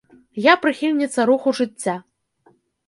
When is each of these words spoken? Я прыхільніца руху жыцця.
Я 0.45 0.53
прыхільніца 0.63 1.27
руху 1.31 1.49
жыцця. 1.61 1.95